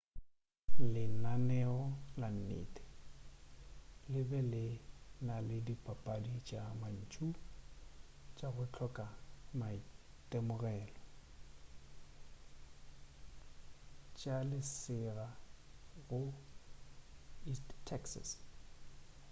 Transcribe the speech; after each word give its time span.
lenaneo 0.93 1.75
la 2.21 2.29
nnete 2.35 2.83
le 4.11 4.21
be 4.29 4.39
le 4.53 4.63
na 5.27 5.35
le 5.47 5.57
dipapadi 5.67 6.33
tša 6.47 6.61
mantšu 6.81 7.27
tša 8.37 8.47
go 8.55 8.63
hloka 8.73 9.05
maitemogelo 9.59 10.97
tša 14.17 14.35
selega 14.81 15.27
go 16.09 16.21
east 17.51 17.67
texas 17.89 18.29